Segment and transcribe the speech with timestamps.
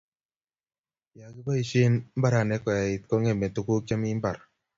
[1.19, 4.37] ya kibaishen barenik koait kongeme tunguk chemi mbar